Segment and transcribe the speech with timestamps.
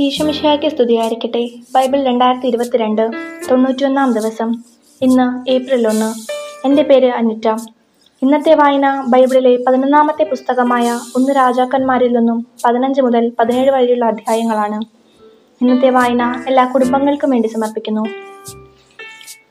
[0.00, 1.48] ഈശോമിശിഹായ്ക്ക് സ്തുതിയായിരിക്കട്ടെ.
[1.74, 3.10] ബൈബിൾ രണ്ടായിരത്തി ഇരുപത്തിരണ്ട്
[3.50, 4.62] തൊണ്ണൂറ്റിയൊന്നാം ദിവസം.
[5.02, 6.14] ഇന്ന് ഏപ്രിൽ ഒന്ന്.
[6.66, 7.48] എന്റെ പേര് അനിറ്റ.
[8.22, 14.84] ഇന്നത്തെ വായന ബൈബിളിലെ പതിനൊന്നാമത്തെ പുസ്തകമായ ഒന്ന് രാജാക്കന്മാരിൽ നിന്നും പതിനഞ്ച് മുതൽ പതിനേഴ് വരെയുള്ള അധ്യായങ്ങളാണ്.
[15.62, 18.06] ഇന്നത്തെ വായന എല്ലാ കുടുംബങ്ങൾക്കും വേണ്ടി സമർപ്പിക്കുന്നു.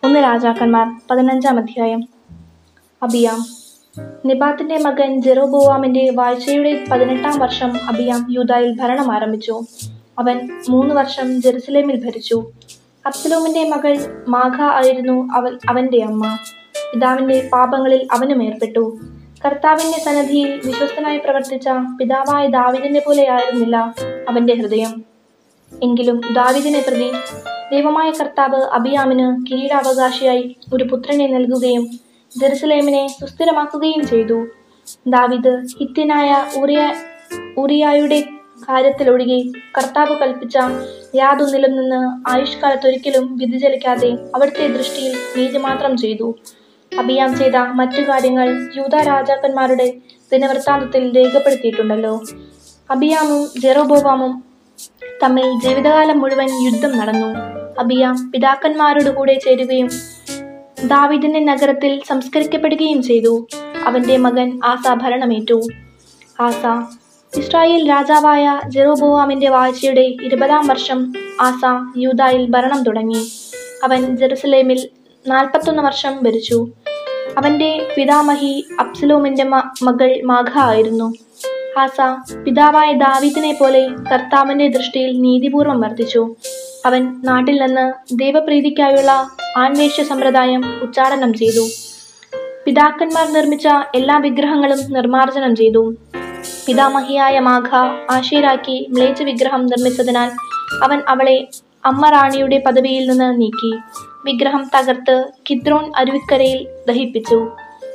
[0.03, 2.03] ഒന്ന് രാജാക്കന്മാർ പതിനഞ്ചാം അധ്യായം.
[3.03, 3.45] അബിയാം.
[4.25, 9.61] നിബാത്തിന്റെ മകൻ ജെറോബോവാമിന്റെ വാഴ്ചയുടെ പതിനെട്ടാം വർഷം അബിയാം യൂതായിൽ ഭരണം ആരംഭിച്ചു.
[10.19, 12.51] അവൻ മൂന്ന് വർഷം ജെറുസലേമിൽ ഭരിച്ചു.
[13.05, 16.37] അബ്സലോമിന്റെ മകൾ മാഘ ആയിരുന്നു അവൻ അവന്റെ അമ്മ.
[16.93, 18.97] പിതാവിന്റെ പാപങ്ങളിൽ അവനും ഏർപ്പെട്ടു.
[19.45, 21.67] കർത്താവിന്റെ സന്നദ്ധിയിൽ വിശ്വസ്തനായി പ്രവർത്തിച്ച
[21.99, 23.95] പിതാവായ ദാവിദിനെ പോലെയായിരുന്നില്ല
[24.29, 25.03] അവന്റെ ഹൃദയം.
[25.83, 27.11] എങ്കിലും ദാവിദിനെ പ്രതി
[27.71, 31.87] ദൈവമായ കർത്താവ് അബിയാമിന് കിരീടാവകാശിയായി ഒരു പുത്രനെ നൽകുകയും
[32.39, 34.47] ജെറുസലേമിനെ സുസ്ഥിരമാക്കുകയും ചെയ്തു.
[35.07, 36.93] ദാവിദ് ഹിത്യനായ ഉറിയ
[37.59, 38.23] ഊറിയായുടെ
[38.69, 39.39] കാര്യത്തിലൊഴികെ
[39.77, 40.57] കർത്താവ് കൽപ്പിച്ച
[41.15, 46.35] യാതൊന്നിലും നിന്ന് ആയുഷ്കാലത്തൊരിക്കലും വ്യതിചലിക്കാതെ അവിടുത്തെ ദൃഷ്ടിയിൽ നീതി മാത്രം ചെയ്തു.
[46.91, 49.93] അഭിയാം ചെയ്ത മറ്റു കാര്യങ്ങൾ യൂത രാജാക്കന്മാരുടെ
[50.31, 52.21] ദിനവൃത്താന്തത്തിൽ രേഖപ്പെടുത്തിയിട്ടുണ്ടല്ലോ.
[52.91, 54.43] അബിയാമും ജെറോബോവാമും
[55.23, 57.29] തമ്മിൽ ജീവിതകാലം മുഴുവൻ യുദ്ധം നടന്നു.
[57.79, 59.89] അബിയാം പിതാക്കന്മാരോട് കൂടെ ചേരുകയും
[60.85, 63.47] ദാവിദിന്റെ നഗരത്തിൽ സംസ്കരിക്കപ്പെടുകയും ചെയ്തു.
[63.85, 65.61] അവന്റെ മകൻ ആസ ഭരണമേറ്റു.
[66.39, 66.65] ആസ
[67.37, 71.63] ഇസ്രായേൽ രാജാവായ ജെറോബോവാമിന്റെ വാഴ്ചയുടെ ഇരുപതാം വർഷം ആസ
[71.97, 73.27] യൂതായിൽ ഭരണം തുടങ്ങി.
[73.83, 74.89] അവൻ ജെറുസലേമിൽ
[75.27, 76.67] നാൽപ്പത്തൊന്ന് വർഷം ഭരിച്ചു.
[77.37, 81.13] അവന്റെ പിതാമഹി അബ്സലോമിന്റെ മകൾ മാഘ ആയിരുന്നു.
[81.79, 82.01] ആസ
[82.45, 86.35] പിതാവായ ദാവീദിനെ പോലെ കർത്താവിന്റെ ദൃഷ്ടിയിൽ നീതിപൂർവം വർദ്ധിച്ചു
[86.85, 89.11] അവൻ നാട്ടിൽ നിന്ന് ദൈവപ്രീതിക്കായുള്ള
[89.57, 91.65] ആൺവേഷ സമ്പ്രദായം ഉച്ചാടനം ചെയ്തു.
[92.65, 95.95] പിതാക്കന്മാർ നിർമ്മിച്ച എല്ലാ വിഗ്രഹങ്ങളും നിർമ്മാർജനം ചെയ്തു.
[96.67, 97.75] പിതാമഹിയായ മാഘ
[98.11, 100.31] ആശീരാക്കി മ്ലേച്ഛ വിഗ്രഹം നിർമ്മിച്ചതിനാൽ
[100.83, 101.47] അവൻ അവളെ
[101.85, 103.77] അമ്മ റാണിയുടെ പദവിയിൽ നിന്ന് നീക്കി.
[104.25, 107.51] വിഗ്രഹം തകർത്ത് കിദ്രോൺ അരുവിക്കരയിൽ ദഹിപ്പിച്ചു.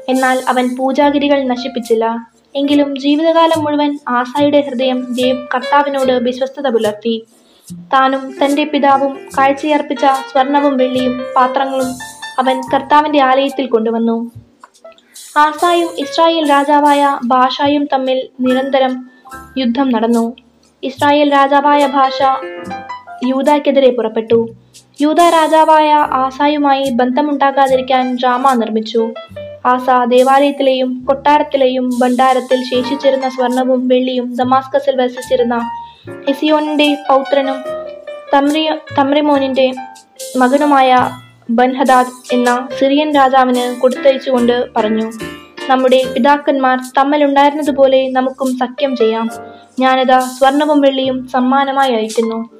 [0.08, 2.28] എന്നാൽ അവൻ പൂജാഗിരികൾ നശിപ്പിച്ചില്ല.
[2.56, 7.26] എങ്കിലും ജീവിതകാലം മുഴുവൻ ആസായുടെ ഹൃദയം ദേവ് കർത്താവിനോട് വിശ്വസ്തത പുലർത്തി.
[7.92, 11.91] താനും തന്റെ പിതാവും കാഴ്ചയർപ്പിച്ച സ്വർണവും വെള്ളിയും പാത്രങ്ങളും
[12.38, 14.30] അവൻ കർത്താവിന്റെ ആലയത്തിൽ കൊണ്ടുവന്നു.
[15.36, 19.08] ആസായും ഇസ്രായേൽ രാജാവായ ഭാഷായും തമ്മിൽ നിരന്തരം
[19.58, 20.36] യുദ്ധം നടന്നു.
[20.82, 22.18] ഇസ്രായേൽ രാജാവായ ഭാഷ
[23.24, 24.48] യൂതയ്ക്കെതിരെ പുറപ്പെട്ടു.
[25.00, 29.14] യൂത രാജാവായ ആസായുമായി ബന്ധമുണ്ടാകാതിരിക്കാൻ ഡ്രാമ നിർമ്മിച്ചു.
[29.66, 35.58] ആസ ദേവാലയത്തിലെയും കൊട്ടാരത്തിലെയും ഭണ്ഡാരത്തിൽ ശേഷിച്ചിരുന്ന സ്വർണവും വെള്ളിയും ദമാസ്കസിൽ വസിച്ചിരുന്ന
[36.28, 37.58] ഹെസിയോണിന്റെ പൗത്രനും
[38.34, 38.68] തമ്രി
[38.98, 39.72] തമ്രിമോനിന്റെ
[40.36, 41.10] മകനുമായ
[41.50, 45.12] ബൻഹദാദ് എന്ന സിറിയൻ രാജാവിന് കൊടുത്തയച്ചുകൊണ്ട് പറഞ്ഞു
[45.70, 49.30] നമ്മുടെ പിതാക്കന്മാർ തമ്മിലുണ്ടായിരുന്നതുപോലെ നമുക്കും സഖ്യം ചെയ്യാം.
[49.80, 52.50] ഞാനിതാ സ്വർണവും വെള്ളിയും സമ്മാനമായി അയക്കുന്നു.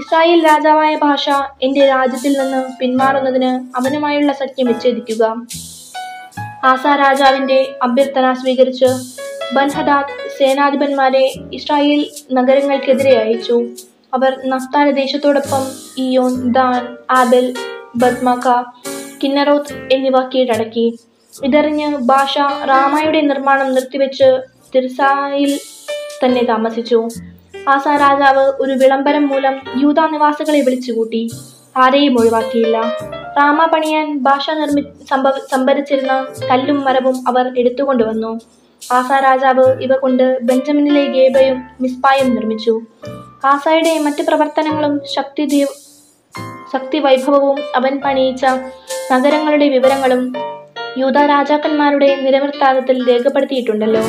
[0.00, 1.30] ഇസ്രായേൽ രാജാവായ ഭാഷ
[1.62, 5.36] എന്റെ രാജ്യത്തിൽ നിന്ന് പിന്മാറുന്നതിന് അവനുമായുള്ള സഖ്യം വിച്ഛേദിക്കുക.
[6.64, 8.86] ആസ രാജാവിന്റെ അഭ്യർത്ഥന സ്വീകരിച്ച്
[9.54, 13.66] ബൻഹദാദ് സേനാധിപന്മാരെ ഇസ്രായേൽ നഗരങ്ങൾക്കെതിരെ അയച്ചു.
[14.14, 15.62] അവർ Naphtali ദേശത്തോടൊപ്പം
[15.98, 17.54] Ijon Dan Abel
[17.96, 18.62] Beth Maacah
[19.22, 20.98] Kinneroth എന്നിവ കീഴടക്കി.
[21.44, 24.42] ഇതറിഞ്ഞ് ഭാഷ റാമായുടെ നിർമ്മാണം നിർത്തിവെച്ച്
[24.74, 25.60] തിരുസായിൽ
[26.24, 27.08] തന്നെ താമസിച്ചു.
[27.68, 31.30] ആസാ രാജാവ് ഒരു വിളംബരം മൂലം യൂത നിവാസികളെ വിളിച്ചുകൂട്ടി.
[31.76, 32.80] ആരെയും ഒഴിവാക്കിയില്ല.
[33.38, 38.40] റാമ പണിയാൻ ഭാഷ നിർമ്മി സംഭവ സംഭരിച്ചിരുന്ന കല്ലും മരവും അവർ എടുത്തുകൊണ്ടുവന്നു.
[38.92, 42.80] ആസാ രാജാവ് ഇവ കൊണ്ട് ബെഞ്ചമിനിലെ ഗേബയും മിസ്പായും നിർമ്മിച്ചു.
[43.44, 45.44] ആസായുടെ മറ്റു പ്രവർത്തനങ്ങളും ശക്തി
[46.72, 48.44] ശക്തി വൈഭവവും അവൻ പണിയിച്ച
[49.12, 50.32] നഗരങ്ങളുടെ വിവരങ്ങളും
[50.98, 54.00] യൂത രാജാക്കന്മാരുടെ നിരവൃത്താന്തത്തിൽ രേഖപ്പെടുത്തിയിട്ടുണ്ടല്ലോ.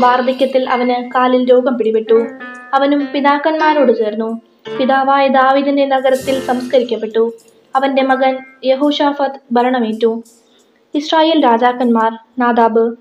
[0.00, 2.26] വാർദ്ധക്യത്തിൽ അവന് കാലിൽ രോഗം പിടിപെട്ടു.
[2.74, 4.40] അവനും പിതാക്കന്മാരോട് ചേർന്നു.
[4.78, 7.32] പിതാവായ ദാവിദിന്റെ നഗരത്തിൽ സംസ്കരിക്കപ്പെട്ടു.
[7.76, 10.22] അവന്റെ മകൻ യഹൂഷാഫത്ത് ഭരണമേറ്റു.
[10.94, 12.96] ഇസ്രായേൽ രാജാക്കന്മാർ നാദാബ്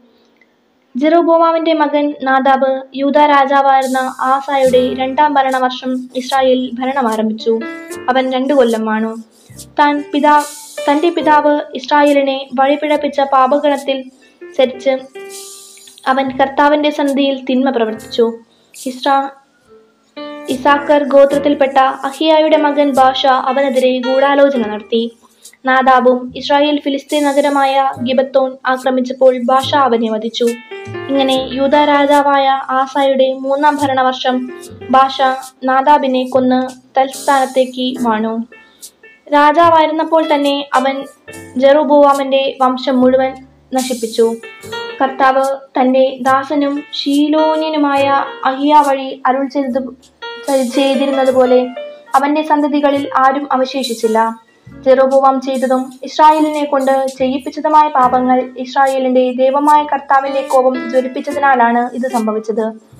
[0.95, 7.59] ജെറോബോമാവിന്റെ മകൻ നാദാബ് യൂത രാജാവായിരുന്ന ആസായുടെ രണ്ടാം ഭരണവർഷം ഇസ്രായേൽ ഭരണം ആരംഭിച്ചു
[8.09, 9.15] അവൻ രണ്ടു കൊല്ലം വാണു
[9.79, 10.43] താൻ പിതാ
[10.89, 14.03] തന്റെ പിതാവ് ഇസ്രായേലിനെ വഴിപിഴപ്പിച്ച പാപഗണത്തിൽ
[14.55, 14.93] സരിച്ച്
[16.07, 18.25] അവൻ കർത്താവിന്റെ സന്ധിയിൽ തിന്മ പ്രവർത്തിച്ചു.
[18.87, 19.29] ഇസ്രാ
[20.49, 25.03] ഇസാക്കർ ഗോത്രത്തിൽപ്പെട്ട അഹിയായുടെ മകൻ ബാഷ അവനെതിരെ ഗൂഢാലോചന നടത്തി.
[25.65, 30.47] നാദാബും ഇസ്രായേൽ ഫിലിസ്തീൻ നഗരമായ ഗിബത്തോൺ ആക്രമിച്ചപ്പോൾ ഭാഷ അവനെ വധിച്ചു.
[31.09, 34.35] ഇങ്ങനെ യൂത രാജാവായ ആസായുടെ മൂന്നാം ഭരണവർഷം
[34.91, 35.21] ഭാഷ
[35.63, 36.59] നാദാബിനെ കൊന്ന്
[36.97, 38.33] തൽസ്ഥാനത്തേക്ക് വാണു.
[39.33, 40.95] രാജാവായിരുന്നപ്പോൾ തന്നെ അവൻ
[41.57, 43.33] ജെറുബോവാമിന്റെ വംശം മുഴുവൻ
[43.73, 44.35] നശിപ്പിച്ചു.
[45.01, 45.45] കർത്താവ്
[45.79, 48.05] തന്റെ ദാസനും ശീലോന്യനുമായ
[48.45, 49.81] അഹിയ വഴി അരുൾ ചെയ്തത്
[50.75, 51.67] ചെയ്തിരുന്നതുപോലെ
[52.15, 54.19] അവന്റെ സന്തതികളിൽ ആരും അവശേഷിച്ചില്ല.
[54.81, 62.93] ജെറോബോവാം ചെയ്തതും ഇസ്രായേലിനെ കൊണ്ട് ചെയ്യിപ്പിച്ചതുമായ പാപങ്ങൾ ഇസ്രായേലിന്റെ ദൈവമായ കർത്താവിന്റെ കോപം ജ്വലിപ്പിച്ചതിനാലാണ് ഇത് സംഭവിച്ചത്.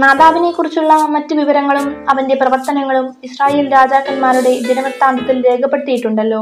[0.00, 6.40] നാദാവിനെ കുറിച്ചുള്ള മറ്റു വിവരങ്ങളും അവന്റെ പ്രവർത്തനങ്ങളും ഇസ്രായേൽ രാജാക്കന്മാരുടെ ദിനവൃത്താന്തത്തിൽ രേഖപ്പെടുത്തിയിട്ടുണ്ടല്ലോ.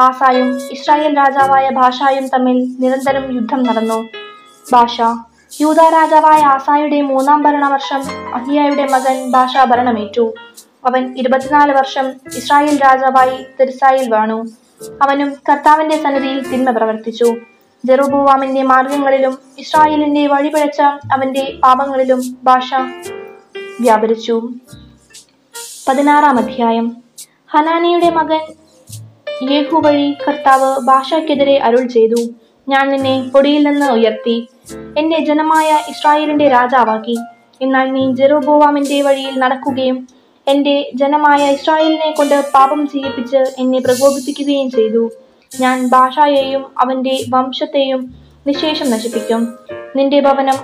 [0.00, 4.08] ആസായും ഇസ്രായേൽ രാജാവായ ഭാഷായും തമ്മിൽ നിരന്തരം യുദ്ധം നടന്നു.
[4.72, 5.00] ഭാഷ
[5.60, 8.02] യൂത രാജാവായ ആസായുടെ മൂന്നാം ഭരണവർഷം
[8.34, 10.34] അഹിയായുടെ മകൻ ഭാഷ ഭരണമേറ്റു.
[10.86, 14.46] അവൻ ഇരുപത്തിനാല് വർഷം ഇസ്രായേൽ രാജാവായി തെരുസായിൽ വാണു.
[15.02, 17.36] അവനും കർത്താവിന്റെ സന്നിധിയിൽ തിന്മ പ്രവർത്തിച്ചു.
[17.84, 20.80] ജെറുബുവാമിന്റെ മാർഗങ്ങളിലും ഇസ്രായേലിന്റെ വഴിപിഴച്ച
[21.12, 22.74] അവന്റെ പാപങ്ങളിലും ഭാഷ
[23.80, 24.48] വ്യാപരിച്ചു.
[25.88, 26.96] പതിനാറാം അധ്യായം.
[27.48, 28.40] ഹനാനിയുടെ മകൻ
[29.50, 32.28] യേഹു വഴി കർത്താവ് ഭാഷയ്ക്കെതിരെ അരുൾ ചെയ്തു.
[32.68, 34.48] ഞാൻ നിന്നെ പൊടിയിൽ നിന്ന് ഉയർത്തി
[34.98, 37.18] എന്റെ ജനമായ ഇസ്രായേലിന്റെ രാജാവാക്കി.
[37.62, 40.08] എന്നാൽ നീ ജെറോബോവാമിന്റെ വഴിയിൽ നടക്കുകയും
[40.48, 45.10] എന്റെ ജനമായ ഇസ്രായേലിനെ കൊണ്ട് പാപം ചെയ്യിപ്പിച്ച് എന്നെ പ്രകോപിപ്പിക്കുകയും ചെയ്തു.
[45.60, 48.14] ഞാൻ ഭാഷയെയും അവന്റെ വംശത്തെയും
[48.46, 49.58] നിശേഷം നശിപ്പിക്കും.
[49.96, 50.54] നിന്റെ ഭവനം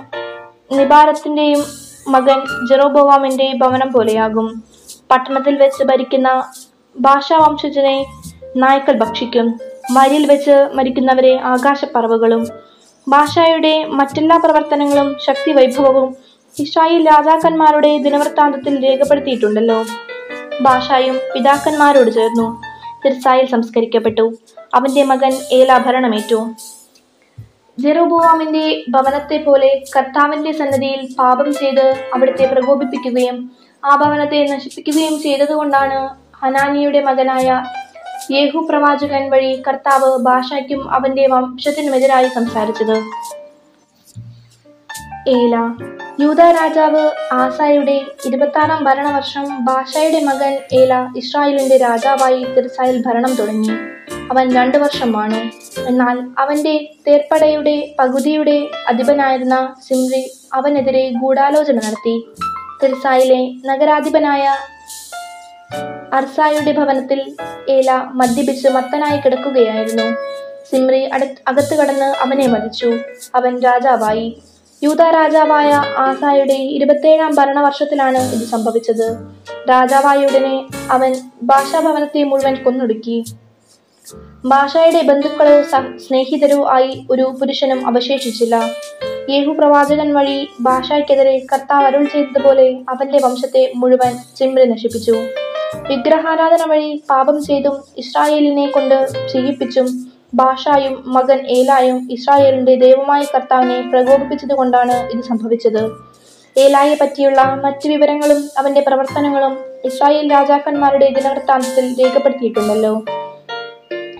[0.71, 1.63] നിബാരത്തിന്റെയും
[2.07, 4.63] മകൻ ജെറോബോവാമിന്റെ ഭവനം പോലെയാകും.
[5.11, 6.51] പട്ടണത്തിൽ വെച്ച് ഭരിക്കുന്ന
[6.99, 8.05] ഭാഷാവംശജനെ
[8.55, 9.59] നായ്ക്കൾ ഭക്ഷിക്കും.
[9.93, 12.47] വരിയിൽ വെച്ച് മരിക്കുന്നവരെ ആകാശപ്പറവുകളും.
[13.07, 16.15] ഭാഷയുടെ മറ്റെല്ലാ പ്രവർത്തനങ്ങളും ശക്തി വൈഭവവും
[16.59, 19.83] ഇസ്രായേൽ രാജാക്കന്മാരുടെ ദിനവൃത്താന്തത്തിൽ രേഖപ്പെടുത്തിയിട്ടുണ്ടല്ലോ.
[20.61, 22.61] ഭാഷായും പിതാക്കന്മാരോട് ചേർന്നു.
[23.05, 24.33] തിർസായിൽ സംസ്കരിക്കപ്പെട്ടു.
[24.73, 26.49] അവന്റെ മകൻ ഏല ഭരണമേറ്റു.
[27.79, 33.51] ജെറോബോവാമിന്റെ ഭവനത്തെ പോലെ കർത്താവിന്റെ സന്നദ്ധിയിൽ പാപം ചെയ്ത് അവിടുത്തെ പ്രകോപിപ്പിക്കുകയും
[33.85, 37.63] ആ ഭവനത്തെ നശിപ്പിക്കുകയും ചെയ്തതുകൊണ്ടാണ് ഹനാനിയുടെ മകനായ
[38.31, 42.97] യേഹു പ്രവാചകൻ വഴി കർത്താവ് ഭാഷയ്ക്കും അവന്റെ വംശത്തിനുമെതിരായി സംസാരിച്ചത്.
[45.29, 45.55] ഏല
[46.19, 53.69] യൂത രാജാവ് ആസായുടെ ഇരുപത്താറാം ഭരണവർഷം ഭാഷയുടെ മകൻ ഏല ഇസ്രായേലിന്റെ രാജാവായി തിർസായിൽ ഭരണം തുടങ്ങി.
[54.31, 55.39] അവൻ രണ്ടു വർഷം വാണു
[55.81, 62.27] എന്നാൽ അവന്റെ തേർപ്പടയുടെ പകുതിയുടെ അധിപനായിരുന്ന സിംറി അവനെതിരെ ഗൂഢാലോചന നടത്തി.
[62.83, 64.55] തിർസായിലെ നഗരാധിപനായ
[66.13, 67.35] അർസായുടെ ഭവനത്തിൽ
[67.69, 70.07] ഏല മദ്യപിച്ച് മത്തനായി കിടക്കുകയായിരുന്നു.
[70.71, 71.03] സിംറി
[71.47, 72.97] അകത്ത് കടന്ന് അവനെ വധിച്ചു.
[73.35, 74.41] അവൻ രാജാവായി.
[74.83, 79.17] യൂത രാജാവായ ആസായുടെ ഇരുപത്തേഴാം ഭരണവർഷത്തിലാണ് ഇത് സംഭവിച്ചത്.
[79.69, 83.23] രാജാവായുടനെ അവൻ ഭാഷാഭവനത്തെ മുഴുവൻ കൊന്നൊടുക്കി.
[84.45, 85.61] ഭാഷയുടെ ബന്ധുക്കളോ
[85.97, 88.55] സ്നേഹിതരോ ആയി ഒരു പുരുഷനും അവശേഷിച്ചില്ല.
[89.29, 95.11] യേഹു പ്രവാചകൻ വഴി ഭാഷയ്ക്കെതിരെ കർത്താവ് അരുൾ ചെയ്തതുപോലെ അവന്റെ വംശത്തെ മുഴുവൻ ചിമ്രി നശിപ്പിച്ചു.
[95.89, 105.23] വിഗ്രഹാരാധന വഴി പാപം ചെയ്തും ഇസ്രായേലിനെ കൊണ്ട് ചെയ്യിപ്പിച്ചും ഭാഷായും മകൻ ഏലായും ഇസ്രായേലിന്റെ ദൈവമായ കർത്താവിനെ പ്രകോപിപ്പിച്ചതുകൊണ്ടാണ് ഇത്
[105.23, 105.83] സംഭവിച്ചത്.
[106.57, 112.93] ഏലായെ പറ്റിയുള്ള മറ്റു വിവരങ്ങളും അവന്റെ പ്രവർത്തനങ്ങളും ഇസ്രായേൽ രാജാക്കന്മാരുടെ ദിനവൃത്താന്തത്തിൽ രേഖപ്പെടുത്തിയിട്ടുണ്ടല്ലോ.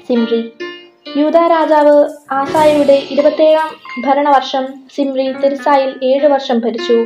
[0.08, 0.54] സിംറി
[1.18, 1.96] യൂത രാജാവ്
[2.32, 3.70] ആസായയുടെ ഇരുപത്തേഴാം
[4.06, 4.66] ഭരണവർഷം
[4.96, 7.06] സിംറി തിർസായിൽ ഏഴു വർഷം ഭരിച്ചു.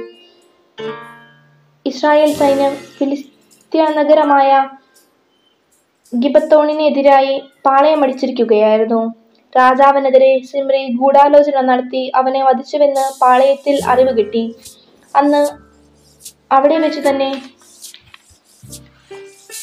[1.85, 4.69] ഇസ്രായേൽ സൈന്യം ഫിലിസ്ത്യ നഗരമായ
[6.13, 9.01] ഗിബത്തോണിനെതിരായി പാളയമടിച്ചിരിക്കുകയായിരുന്നു.
[9.57, 14.55] രാജാവിനെതിരെ സിമ്രി ഗൂഢാലോചന നടത്തി അവനെ വധിച്ചുവെന്ന് പാളയത്തിൽ അറിവ് കിട്ടി.
[15.15, 15.41] അന്ന്
[16.51, 17.29] അവിടെ വെച്ച് തന്നെ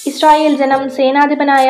[0.07, 1.69] ഇസ്രായേൽ ജനം സേനാധിപനായ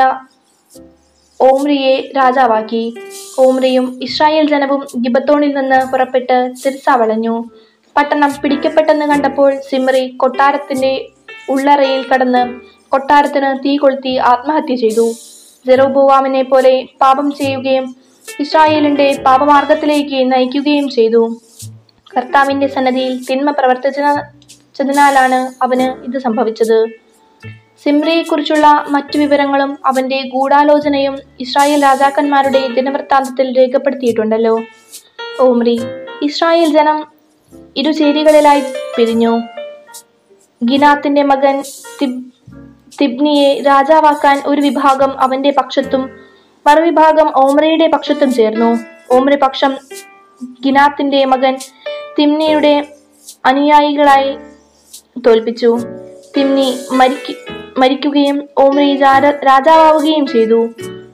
[1.40, 2.94] ഓമ്രിയെ രാജാവാക്കി.
[3.38, 7.44] ഓമ്രിയും ഇസ്രായേൽ ജനവും ഗിബത്തോണിൽ നിന്ന് പുറപ്പെട്ട് തിരിച്ച വളഞ്ഞു.
[7.96, 11.08] പട്ടണം പിടിക്കപ്പെട്ടെന്ന് കണ്ടപ്പോൾ സിമ്രി കൊട്ടാരത്തിന്റെ
[11.48, 12.42] ഉള്ളറയിൽ കടന്ന്
[12.92, 15.12] കൊട്ടാരത്തിന് തീ കൊളുത്തി ആത്മഹത്യ ചെയ്തു.
[15.66, 17.96] ജെറോബോവാമിനെ പോലെ പാപം ചെയ്യുകയും
[18.40, 21.22] ഇസ്രായേലിന്റെ പാപമാർഗത്തിലേക്ക് നയിക്കുകയും ചെയ്തു.
[22.16, 26.78] കർത്താവിന്റെ സന്നദ്ധിയിൽ തിന്മ പ്രവർത്തിച്ചതിനാലാണ് അവന് ഇത് സംഭവിച്ചത്.
[27.84, 34.60] സിമ്രയെക്കുറിച്ചുള്ള മറ്റു വിവരങ്ങളും അവന്റെ ഗൂഢാലോചനയും ഇസ്രായേൽ രാജാക്കന്മാരുടെ ദിനവൃത്താന്തത്തിൽ രേഖപ്പെടുത്തിയിട്ടുണ്ടല്ലോ.
[35.40, 35.76] ഓമ്രി
[36.22, 36.98] ഇസ്രായേൽ ജനം
[37.76, 38.62] ഇരുചേരികളിലായി
[38.96, 39.40] പിരിഞ്ഞു.
[40.64, 41.62] ഗിനാത്തിന്റെ മകൻ
[42.00, 42.31] തിബ്
[43.00, 46.10] തിബ്നിയെ രാജാവാക്കാൻ ഒരു വിഭാഗം അവന്റെ പക്ഷത്തും
[46.66, 48.78] മറുവിഭാഗം ഓമ്രയുടെ പക്ഷത്തും ചേർന്നു.
[49.14, 49.76] ഓമ്ര പക്ഷം
[50.64, 51.58] ഗിനാത്തിന്റെ മകൻ
[52.18, 52.84] തിമ്നിയുടെ
[53.44, 54.36] അനുയായികളായി
[55.26, 55.78] തോൽപ്പിച്ചു.
[56.36, 57.34] തിമ്നി മരിക്ക
[57.78, 60.68] മരിക്കുകയും ഓമ്രി രാജാവാവുകയും ചെയ്തു.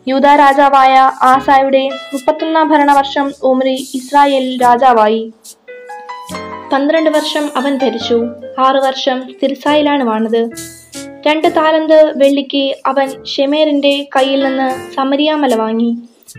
[0.08, 5.32] യൂത രാജാവായ ആസായുടെ മുപ്പത്തൊന്നാം ഭരണവർഷം ഓമ്രി ഇസ്രായേലിൽ രാജാവായി.
[6.73, 8.26] പന്ത്രണ്ട് വർഷം അവൻ ഭരിച്ചു.
[8.58, 10.50] ആറു വർഷം തിരുസായിലാണ് വാണത്.
[11.26, 15.96] രണ്ട് താലന്ത് വെള്ളിക്ക് അവൻ ഷെമേറിന്റെ കയ്യിൽ നിന്ന് സമരിയാമല വാങ്ങി.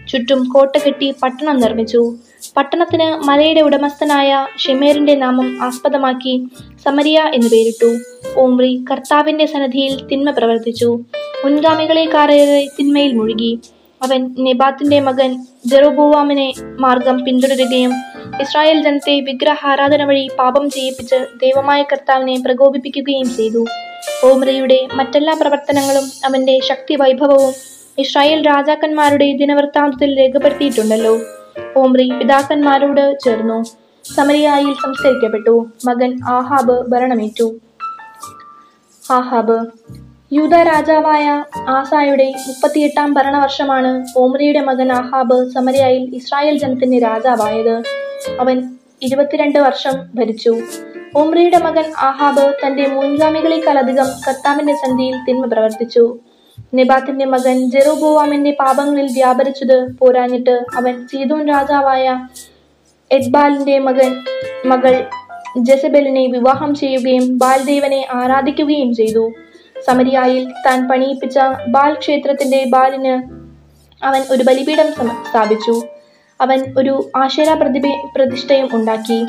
[0.09, 2.17] ചുറ്റും കോട്ട കെട്ടി പട്ടണം നിർമ്മിച്ചു.
[2.57, 6.48] പട്ടണത്തിന് മലയുടെ ഉടമസ്ഥനായ ഷെമേറിന്റെ നാമം ആസ്പദമാക്കി
[6.86, 7.98] സമരിയ എന്ന് പേരിട്ടു.
[8.38, 11.00] ഓംറി കർത്താവിന്റെ സന്നദ്ധിയിൽ തിന്മ പ്രവർത്തിച്ചു.
[11.45, 13.59] മുൻഗാമികളെ കാറേറെ തിന്മയിൽ മുഴുകി.
[14.01, 17.91] അവൻ നെബാത്തിന്റെ മകൻ ജെറോബോവാമിനെ മാർഗം പിന്തുടരുകയും
[18.41, 23.65] ഇസ്രായേൽ ജനത്തെ വിഗ്രഹാരാധന വഴി പാപം ചെയ്യിപ്പിച്ച് ദൈവമായ കർത്താവിനെ പ്രകോപിപ്പിക്കുകയും ചെയ്തു.
[24.25, 27.53] ഓമ്രയുടെ മറ്റെല്ലാ പ്രവർത്തനങ്ങളും അവന്റെ ശക്തി വൈഭവവും
[27.98, 31.20] ഇസ്രായേൽ രാജാക്കന്മാരുടെ ദിനവൃത്താന്തത്തിൽ രേഖപ്പെടുത്തിയിട്ടുണ്ടല്ലോ.
[31.77, 33.63] ഓമ്രി പിതാക്കന്മാരോട് ചേർന്നു.
[34.15, 35.68] സമരിയായിൽ സംസ്കരിക്കപ്പെട്ടു.
[35.86, 37.60] മകൻ ആഹാബ് ഭരണമേറ്റു.
[39.12, 39.65] ആഹാബ്
[40.31, 47.81] യൂത രാജാവായ ആസായുടെ മുപ്പത്തിയെട്ടാം ഭരണവർഷമാണ് ഓമ്രിയുടെ മകൻ ആഹാബ് സമരയായി ഇസ്രായേൽ ജനത്തിന്റെ രാജാവായത്.
[48.39, 50.62] അവൻ ഇരുപത്തിരണ്ട് വർഷം ഭരിച്ചു.
[51.15, 56.19] ഓമ്രിയുടെ മകൻ ആഹാബ് തന്റെ മുൻഗാമികളെക്കാളധികം കർത്താവിന്റെ സന്ധിയിൽ തിന്മ പ്രവർത്തിച്ചു.
[56.74, 62.27] നെബാത്തിന്റെ മകൻ ജെറോബോവാമിന്റെ പാപങ്ങളിൽ വ്യാപരിച്ചത് പോരാഞ്ഞിട്ട് അവൻ സീതോൻ രാജാവായ
[63.12, 64.15] എഡ്ബാലിന്റെ മകൻ
[64.65, 65.05] മകൾ
[65.57, 69.31] ജസബലിനെ വിവാഹം ചെയ്യുകയും ബാൽദേവനെ ആരാധിക്കുകയും ചെയ്തു.
[69.89, 73.15] സമരിയായിൽ താൻ പണിയിപ്പിച്ച ബാൽ ക്ഷേത്രത്തിന്റെ ബാലിന്
[74.05, 74.91] അവൻ ഒരു ബലിപീഠം
[75.29, 75.81] സ്ഥാപിച്ചു.
[76.41, 77.81] അവൻ ഒരു ആശേര പ്രതിഭ
[78.15, 79.25] പ്രതിഷ്ഠയും ഉണ്ടാക്കി.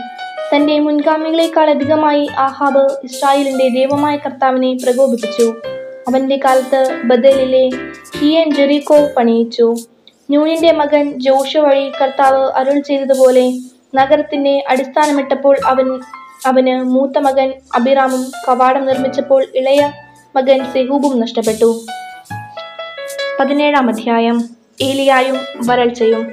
[0.55, 5.55] തന്റെ മുൻഗാമികളെക്കാൾ അധികമായി ആഹാബ് ഇസ്രായേലിന്റെ ദൈവമായ കർത്താവിനെ പ്രകോപിപ്പിച്ചു.
[6.09, 7.71] അവന്റെ കാലത്ത് ബദലിലെ
[8.19, 9.75] ഹിയൻ ജെറിക്കോ പണിയിച്ചു.
[10.31, 13.53] ന്യൂനിന്റെ മകൻ ജോഷ വഴി കർത്താവ് അരുൾ ചെയ്തതുപോലെ
[13.95, 16.01] നഗരത്തിന്റെ അടിസ്ഥാനമിട്ടപ്പോൾ അവൻ
[16.47, 19.93] അവന് മൂത്ത മകൻ അഭിറാമും കവാടം നിർമ്മിച്ചപ്പോൾ ഇളയ
[20.37, 21.85] മകൻ സെഹൂബും നഷ്ടപ്പെട്ടു.
[23.41, 24.45] പതിനേഴാം അധ്യായം.
[24.81, 26.33] ഏലിയായും വരൾച്ചയും.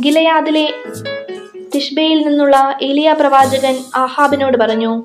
[0.00, 0.74] ഗിലയാദിലെ
[1.74, 5.02] തിഷ്ബയിൽ നിന്നുള്ള ഏലിയ പ്രവാചകൻ ആഹാബിനോട് പറഞ്ഞു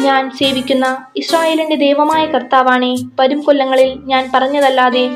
[0.00, 5.10] ഞാൻ സേവിക്കുന്ന ഇസ്രായേലിന്റെ ദൈവമായ കർത്താവാണേ വരും കൊല്ലങ്ങളിൽ ഞാൻ പറഞ്ഞതല്ലാതെ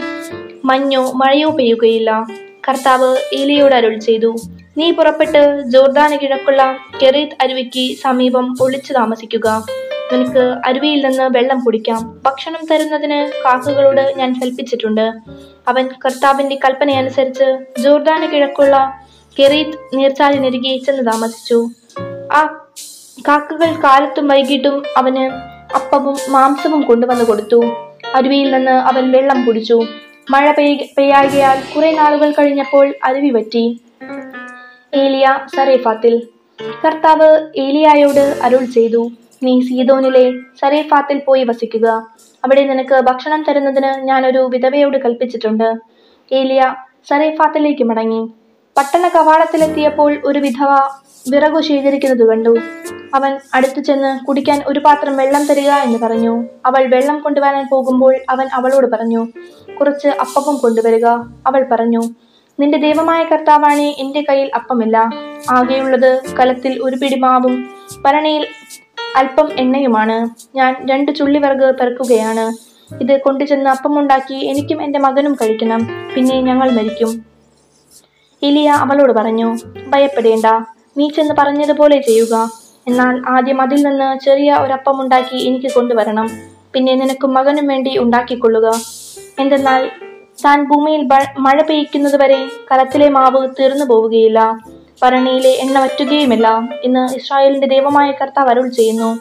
[0.65, 2.27] മഞ്ഞോ മഴയോ പെയ്യുകയില്ല.
[2.69, 4.37] കർത്താവ് ഏലിയോട് അരുൾ ചെയ്തു
[4.79, 9.67] നീ പുറപ്പെട്ട് ജോർദാന് കിഴക്കുള്ള കെറീത്ത് അരുവിക്ക് സമീപം ഒളിച്ചു താമസിക്കുക.
[10.13, 12.21] നിനക്ക് അരുവിയിൽ നിന്ന് വെള്ളം കുടിക്കാം.
[12.25, 15.13] ഭക്ഷണം തരുന്നതിന് കാക്കകളോട് ഞാൻ കൽപ്പിച്ചിട്ടുണ്ട്.
[15.69, 19.01] അവൻ കർത്താവിന്റെ കൽപ്പനയനുസരിച്ച് ജോർദാന് കിഴക്കുള്ള
[19.39, 21.69] കെറീത്ത് നീർച്ചാലിനരികെ ചെന്ന് താമസിച്ചു.
[22.33, 22.67] ആ
[23.29, 25.25] കാക്കകൾ കാലത്തും വൈകിട്ടും അവന്
[25.75, 27.65] അപ്പവും മാംസവും കൊണ്ടുവന്നു കൊടുത്തു.
[28.15, 29.87] അരുവിയിൽ നിന്ന് അവൻ വെള്ളം കുടിച്ചു.
[30.31, 33.81] മഴ പെയ്യ പെയ്യാകിയാൽ കുറെ നാളുകൾ കഴിഞ്ഞപ്പോൾ അരുവി പറ്റി.
[34.95, 36.23] ഏലിയ സറേഫാത്തിൽ
[36.85, 39.11] കർത്താവ് ഏലിയായോട് അരുൾ ചെയ്തു.
[39.43, 42.07] നീ സീതോനിലെ സരേഫാത്തിൽ പോയി വസിക്കുക.
[42.45, 45.75] അവിടെ നിനക്ക് ഭക്ഷണം തരുന്നതിന് ഞാൻ ഒരു വിധവയോട് കൽപ്പിച്ചിട്ടുണ്ട്.
[46.33, 46.75] ഏലിയ
[47.11, 48.23] സരേഫാത്തിലേക്ക് മടങ്ങി.
[48.79, 50.71] പട്ടണ കവാടത്തിലെത്തിയപ്പോൾ ഒരു വിധവ
[51.31, 52.59] വിറകു ശേഖരിക്കുന്നത് കണ്ടു.
[53.15, 56.45] അവൻ അടുത്തു ചെന്ന് കുടിക്കാൻ ഒരു പാത്രം വെള്ളം തരിക എന്ന് പറഞ്ഞു.
[56.67, 59.27] അവൾ വെള്ളം കൊണ്ടുവരാൻ പോകുമ്പോൾ അവൻ അവളോട് പറഞ്ഞു
[59.81, 61.07] കുറച്ച് അപ്പവും കൊണ്ടുവരിക.
[61.47, 62.03] അവൾ പറഞ്ഞു
[62.61, 65.11] നിന്റെ ദൈവമായ കർത്താവാണേ എന്റെ കയ്യിൽ അപ്പമില്ല.
[65.51, 67.71] ആകെയുള്ളത് കലത്തിൽ ഒരു പിടി മാവും.
[68.03, 68.47] ഭരണിയിൽ
[69.17, 70.29] അല്പം എണ്ണയുമാണ്.
[70.57, 72.75] ഞാൻ രണ്ട് ചുള്ളി വിറക് പെറുക്കുകയാണ്.
[73.03, 76.11] ഇത് കൊണ്ടുചെന്ന് അപ്പമുണ്ടാക്കി എനിക്കും എന്റെ മകനും കഴിക്കണം.
[76.17, 77.25] പിന്നെ ഞങ്ങൾ മരിക്കും.
[78.43, 79.49] ഇലിയ അവളോട് പറഞ്ഞു
[79.89, 80.47] ഭയപ്പെടേണ്ട.
[80.99, 82.51] നീ ചെന്ന് പറഞ്ഞതുപോലെ ചെയ്യുക.
[82.89, 86.29] എന്നാൽ ആദ്യം അതിൽ നിന്ന് ചെറിയ ഒരപ്പം ഉണ്ടാക്കി എനിക്ക് കൊണ്ടുവരണം.
[86.75, 88.73] പിന്നെ നിനക്കും മകനും വേണ്ടി ഉണ്ടാക്കിക്കൊള്ളുക.
[89.39, 89.91] എന്തെന്നാൽ
[90.45, 91.03] താൻ ഭൂമിയിൽ
[91.39, 94.41] മഴ പെയ്യ്ക്കുന്നതുവരെ കലത്തിലെ മാവ് തീർന്നു പോവുകയില്ല
[95.03, 96.69] ഭരണിയിലെ എണ്ണ വറ്റുകയുമില്ല.
[96.85, 99.19] എന്ന് ഇസ്രായേലിന്റെ ദൈവമായ കർത്താവ് അരുൾ ചെയ്യുന്നു.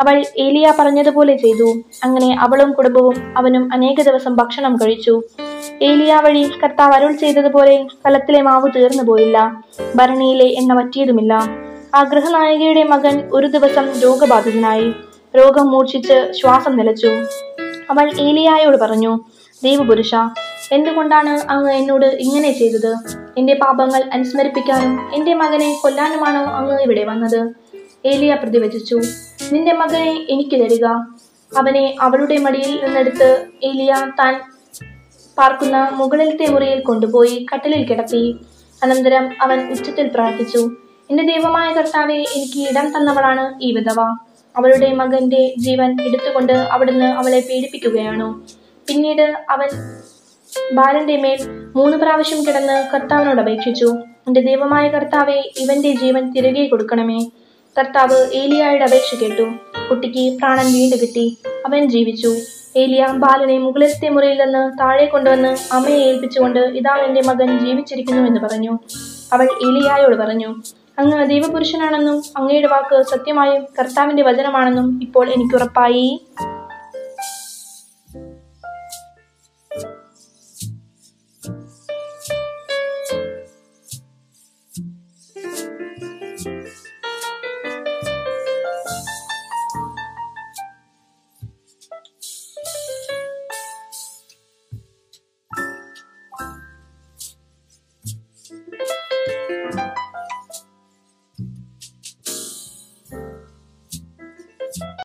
[0.00, 1.82] അവൾ ഏലിയ പറഞ്ഞതുപോലെ ചെയ്തു.
[2.04, 5.22] അങ്ങനെ അവളും കുടുംബവും അവനും അനേക ദിവസം ഭക്ഷണം കഴിച്ചു.
[5.82, 9.62] ഏലിയ വഴി കർത്താവ് അരുൾ ചെയ്തതുപോലെ കലത്തിലെ മാവ് തീർന്നു പോയില്ല.
[9.96, 11.42] ഭരണിയിലെ എണ്ണ വറ്റിയതുമില്ല.
[11.94, 14.92] ആ ഗൃഹനായികയുടെ മകൻ ഒരു ദിവസം രോഗബാധിതനായി.
[15.36, 17.10] രോഗം മൂർച്ഛിച്ച് ശ്വാസം നിലച്ചു.
[17.90, 19.20] അവൾ ഏലിയായോട് പറഞ്ഞു
[19.64, 20.14] ദൈവപുരുഷ
[20.72, 22.92] എന്തുകൊണ്ടാണ് അങ്ങ് എന്നോട് ഇങ്ങനെ ചെയ്തത്?
[23.38, 27.40] എന്റെ പാപങ്ങൾ അനുസ്മരിപ്പിക്കാനും എന്റെ മകനെ കൊല്ലാനുമാണ് അങ്ങ് ഇവിടെ വന്നത്?
[28.06, 29.00] ഏലിയ പ്രതിവചിച്ചു.
[29.52, 30.84] നിന്റെ മകനെ എനിക്ക് തരിക.
[31.52, 34.40] അവനെ അവളുടെ മടിയിൽ നിന്നെടുത്ത് ഏലിയ താൻ
[35.38, 38.36] പാർക്കുന്ന മുകളിലത്തെ മുറിയിൽ കൊണ്ടുപോയി കട്ടിലിൽ കിടത്തി.
[38.82, 40.70] അനന്തരം അവൻ ഉച്ചത്തിൽ പ്രാർത്ഥിച്ചു.
[41.10, 44.00] എന്റെ ദൈവമായ കർത്താവെ എനിക്ക് ഇടം തന്നവളാണ് ഈ വിധവ.
[44.56, 48.40] അവളുടെ മകന്റെ ജീവൻ എടുത്തുകൊണ്ട് അവിടുന്ന് അവളെ പീഡിപ്പിക്കുകയാണോ.
[48.88, 49.68] പിന്നീട് അവൻ
[50.72, 51.38] ബാലന്റെ മേൽ
[51.76, 53.96] മൂന്ന് പ്രാവശ്യം കിടന്ന് കർത്താവിനോട് അപേക്ഷിച്ചു.
[54.26, 57.30] എന്റെ ദൈവമായ കർത്താവെ ഇവന്റെ ജീവൻ തിരികെ കൊടുക്കണമേ.
[57.78, 59.42] കർത്താവ് ഏലിയായുടെ അപേക്ഷ കേട്ടു.
[59.90, 61.38] കുട്ടിക്ക് പ്രാണൻ വീണ്ടു കിട്ടി.
[61.66, 62.36] അവൻ ജീവിച്ചു.
[62.76, 68.78] ഏലിയ ബാലനെ മുകളിലത്തെ മുറിയിൽ നിന്ന് താഴെ കൊണ്ടുവന്ന് അമ്മയെ ഏൽപ്പിച്ചുകൊണ്ട് ഇതാ എന്റെ മകൻ ജീവിച്ചിരിക്കുന്നു എന്ന് പറഞ്ഞു.
[69.32, 70.54] അവൾ ഏലിയായോട് പറഞ്ഞു
[70.98, 76.20] അങ്ങ് ദൈവപുരുഷനാണെന്നും അങ്ങയുടെ വാക്ക് സത്യമായും കർത്താവിന്റെ വചനമാണെന്നും ഇപ്പോൾ എനിക്ക് ഉറപ്പായി.